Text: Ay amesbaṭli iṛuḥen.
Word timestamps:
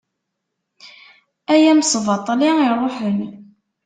Ay 1.53 1.63
amesbaṭli 1.71 2.49
iṛuḥen. 2.69 3.19